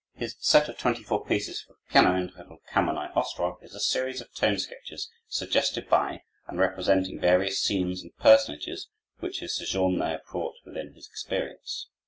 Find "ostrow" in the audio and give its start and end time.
3.15-3.59